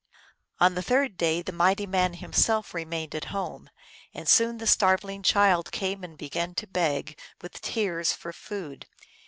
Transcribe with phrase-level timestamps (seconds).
[0.59, 3.69] On the third day the mighty man himself remained at home,
[4.15, 8.87] and soon the starveling child came and began to beg, with tears, for food.